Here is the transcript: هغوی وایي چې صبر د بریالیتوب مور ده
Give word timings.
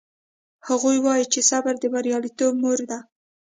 هغوی 0.67 0.97
وایي 1.05 1.25
چې 1.33 1.39
صبر 1.49 1.73
د 1.79 1.83
بریالیتوب 1.93 2.53
مور 2.61 2.79
ده 2.89 2.99